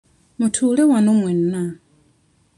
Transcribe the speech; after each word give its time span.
Mutuule 0.39 0.83
wano 0.85 1.13
mwenna. 1.13 1.75